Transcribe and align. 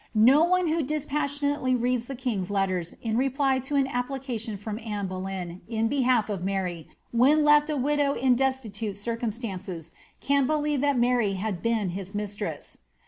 No 0.15 0.43
one 0.45 0.67
who 0.69 0.81
dispassionately 0.81 1.75
reads 1.75 2.07
the 2.07 2.15
king's 2.15 2.49
letter 2.49 2.81
in 3.03 3.17
reply 3.17 3.59
to 3.59 3.75
an 3.75 3.85
application 3.85 4.57
from 4.57 4.79
Anne 4.79 5.05
Bolejm 5.07 5.61
in 5.67 5.89
behalf 5.89 6.27
of 6.27 6.43
Mary, 6.43 6.87
when 7.11 7.43
left 7.43 7.69
a 7.69 7.77
widow 7.77 8.13
in 8.13 8.33
destitute 8.35 8.97
circumstances, 8.97 9.91
can 10.19 10.47
believe 10.47 10.81
that 10.81 10.97
Mary 10.97 11.33
had 11.33 11.61
been 11.61 11.89
his 11.89 12.15
mistress. 12.15 12.79